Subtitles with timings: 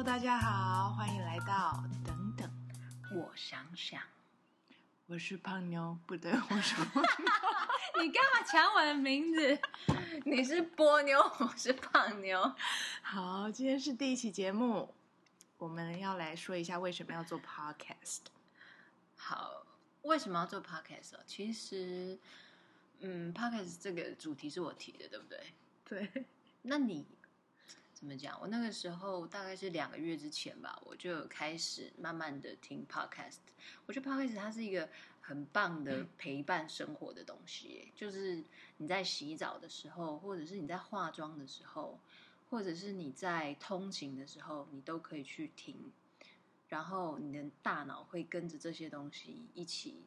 [0.00, 2.50] Hello，大家好，欢迎来到等等，
[3.14, 4.00] 我想想，
[5.04, 9.60] 我是胖妞，不对，我是胖妞， 你干嘛抢我的名字？
[10.24, 12.50] 你是波妞，我是胖妞。
[13.02, 14.94] 好，今天是第一期节目，
[15.58, 18.20] 我们要来说一下为什么要做 Podcast。
[19.16, 19.66] 好，
[20.00, 21.12] 为什么要做 Podcast？
[21.26, 22.18] 其实，
[23.00, 25.52] 嗯，Podcast 这个主题是我提的，对不对？
[25.84, 26.24] 对，
[26.62, 27.06] 那你？
[28.00, 28.40] 怎么讲？
[28.40, 33.36] 我那个时候大概是两个月之前吧，我就开始慢慢的听 podcast。
[33.84, 34.88] 我觉得 podcast 它是一个
[35.20, 38.42] 很棒的陪伴生活的东西，就是
[38.78, 42.00] 你在洗澡的时候，或者是你在化妆的时候，
[42.48, 45.92] 或者是你在通勤的时候，你都可以去听，
[46.68, 50.06] 然后你的大脑会跟着这些东西一起。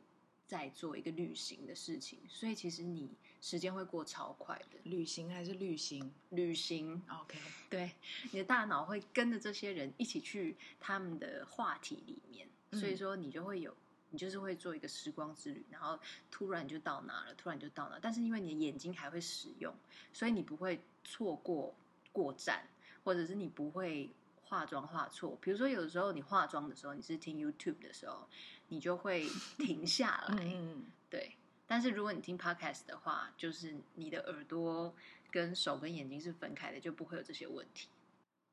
[0.53, 3.09] 在做一个旅行的事情，所以其实你
[3.41, 4.77] 时间会过超快的。
[4.83, 6.13] 旅行还是旅行？
[6.29, 7.01] 旅行。
[7.09, 7.39] OK，
[7.71, 7.91] 对，
[8.31, 13.75] 你的大脑会跟着这些人一起去他们的话题里面，嗯、所以说你就会有，
[14.11, 17.97] 你就是会做一个时光之旅，然后突然就到哪了，突然就到哪。
[17.99, 19.73] 但是因为你的眼睛还会使用，
[20.13, 21.73] 所以你不会错过
[22.11, 22.63] 过站，
[23.03, 24.07] 或者是你不会。
[24.53, 28.29] 化妆化错，比如说有的时候你化妆的时候，你是听 YouTube 的时候，
[28.67, 30.35] 你就会停下来。
[30.45, 31.35] 嗯，对。
[31.65, 34.93] 但是如果你听 Podcast 的话，就是你的耳朵
[35.31, 37.87] 跟手跟眼睛是分开的，就不会有这些问题。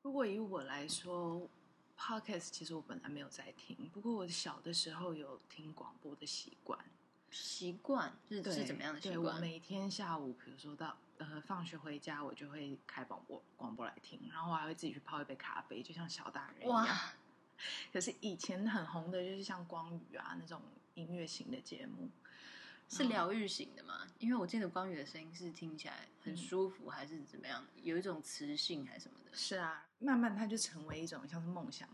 [0.01, 1.47] 如果以我来说
[1.95, 6.79] ，Podcast 其实我本来没有在听，不过我小的时候有听广播的习惯。
[7.31, 9.35] 习惯是是怎么样的习惯？
[9.35, 16.71] 我每天下午，比如说到呃放学回家，我就会开广播广播来听，然后我还会自己去泡一杯咖啡，就像小大人一样。
[16.71, 17.13] 哇！
[17.93, 20.61] 可是以前很红的就是像光宇啊那种
[20.95, 22.09] 音乐型的节目，
[22.89, 24.07] 是疗愈型的吗？
[24.19, 27.63] 因为我记得光宇的声音是听起来很舒服，嗯、还是怎么样？
[27.83, 29.37] 有一种磁性还是什么的？
[29.37, 31.87] 是啊，慢慢它就成为一种像是梦想。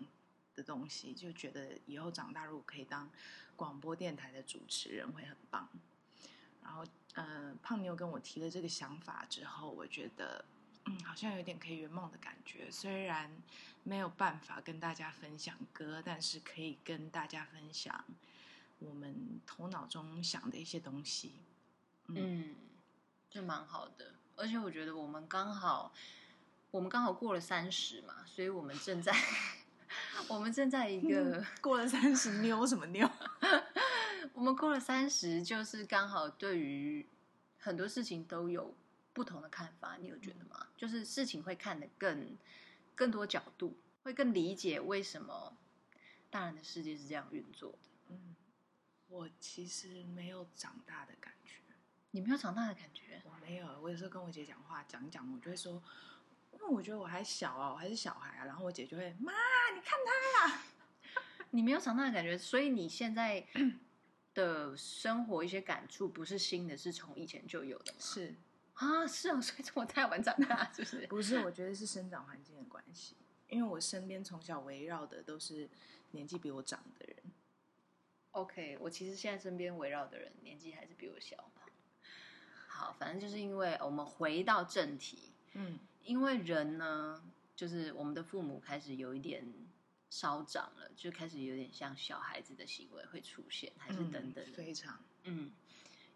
[0.58, 3.09] 的东西就觉得以后长大如果可以当
[3.56, 5.69] 广播电台的主持人会很棒。
[6.63, 10.44] 然后，呃，胖妞跟我提了这个想法之后，我觉得
[10.85, 12.69] 嗯，好像有点可以圆梦的感觉。
[12.69, 13.31] 虽然
[13.84, 18.03] 没有办法跟大家分享歌，但是可以跟大家分享
[18.79, 21.35] 我们头脑中想的一些东西。
[22.07, 22.56] 嗯，
[23.29, 24.16] 这蛮好的。
[24.35, 25.94] 而且我觉得我们刚好，
[26.72, 29.13] 我们刚好过了三十嘛，所以我们正在。
[30.30, 33.10] 我们正在一个、嗯、过了三十，妞什么妞？
[34.34, 37.08] 我们过了三十，就是刚好对于
[37.58, 38.76] 很多事情都有
[39.14, 39.98] 不同的看法。
[40.00, 40.58] 你有觉得吗？
[40.60, 42.38] 嗯、就是事情会看得更
[42.94, 45.58] 更多角度，会更理解为什么
[46.30, 47.78] 大人的世界是这样运作的。
[48.09, 48.36] 嗯，
[49.08, 51.54] 我其实没有长大的感觉。
[52.12, 53.22] 你没有长大的感觉？
[53.26, 53.68] 我没有。
[53.82, 55.82] 我有时候跟我姐讲话讲一讲，我就会说。
[56.57, 59.31] 因为我觉得我还小啊，我还是小孩啊，然后我姐就会妈，
[59.75, 60.63] 你看他呀，
[61.51, 63.45] 你没有长大的感觉，所以你现在
[64.34, 68.00] 的生活一些感触不是新的，是从以前就有的吗？
[68.01, 68.35] 是
[68.73, 71.07] 啊，是啊，所以我太晚长大，是不是？
[71.07, 73.16] 不是，我觉得是生长环境的关系，
[73.50, 75.69] 因为我身边从小围绕的都是
[76.12, 77.16] 年纪比我长的人。
[78.31, 81.62] OK，我其实现在身边围绕的人年纪还是比我小嘛。
[82.67, 85.31] 好，反正就是因为我们回到正题。
[85.53, 87.22] 嗯，因为人呢，
[87.53, 89.45] 就是我们的父母开始有一点
[90.09, 95.51] 稍长了，就开始有点像小孩子的行为会出现，还是等等非常，嗯，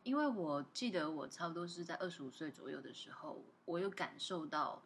[0.04, 4.82] 因为我记得我差不多是在二十五岁左右的时候，我有感受到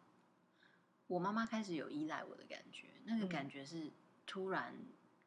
[1.06, 3.88] 我妈妈开始有依赖我的感觉，那个感觉是
[4.26, 4.74] 突然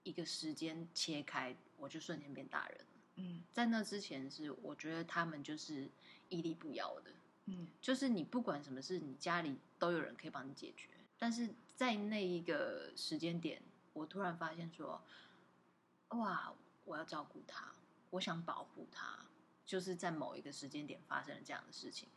[0.04, 2.86] 一个时间切开，我就瞬间变大人了。
[3.16, 5.90] 嗯，在那之前是我觉得他们就是
[6.28, 7.12] 屹立不摇的。
[7.50, 10.88] 嗯，就是你不管什么事，你家里都有人可以帮你解决。
[11.18, 13.62] 但是在那一个时间点，
[13.94, 15.02] 我突然发现说，
[16.10, 16.54] 哇，
[16.86, 17.74] 我要照顾他，
[18.12, 19.26] 我想保护他，
[19.66, 22.08] 就是在某一个时间点发生了这样的事情。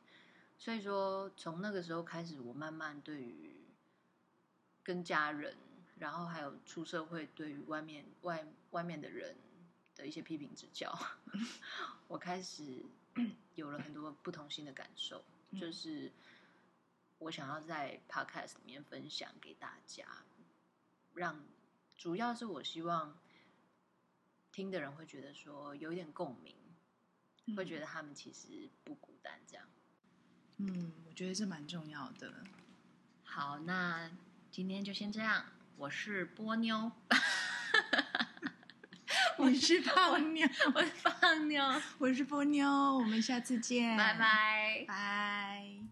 [0.59, 3.57] 所以说，从那个时候开始，我慢慢对于
[4.83, 5.57] 跟家人，
[5.97, 9.35] 然后还有出社会，对于外面外外面的人
[9.97, 10.95] 的一些批评指教，
[12.07, 12.85] 我开始。
[13.55, 16.13] 有了很多不同新的感受，嗯、就是
[17.19, 20.07] 我想要在 Podcast 里面分享给大家，
[21.15, 21.45] 让
[21.97, 23.19] 主要是我希望
[24.51, 26.55] 听的人会觉得说有一点共鸣，
[27.47, 29.69] 嗯、会觉得他们其实不孤单，这样。
[30.59, 32.45] 嗯，我觉得这蛮重要的。
[33.25, 34.11] 好，那
[34.51, 35.47] 今天就先这样。
[35.77, 36.93] 我是波妞。
[39.43, 41.61] 我是胖妞，我是胖妞，
[41.99, 45.92] 我是波妞，我们下次见，拜拜，拜。